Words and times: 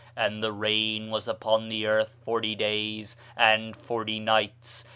And 0.15 0.41
the 0.41 0.51
rain 0.51 1.11
was 1.11 1.27
upon 1.27 1.69
the 1.69 1.85
earth 1.85 2.15
forty 2.23 2.55
days 2.55 3.15
and 3.37 3.75
forty 3.75 4.19
nights. 4.19 4.83